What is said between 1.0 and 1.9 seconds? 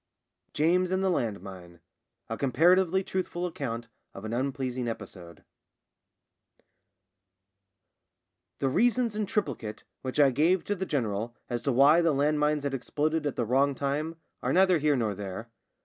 THE LAND MINE